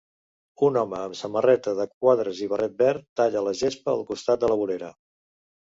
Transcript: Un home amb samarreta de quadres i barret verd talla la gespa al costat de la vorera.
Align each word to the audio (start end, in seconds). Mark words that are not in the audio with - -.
Un 0.67 0.79
home 0.79 0.95
amb 0.99 1.17
samarreta 1.19 1.75
de 1.81 1.85
quadres 1.91 2.41
i 2.45 2.49
barret 2.55 2.75
verd 2.81 3.07
talla 3.21 3.47
la 3.49 3.55
gespa 3.63 3.97
al 3.97 4.03
costat 4.11 4.45
de 4.47 4.55
la 4.55 4.59
vorera. 4.65 4.95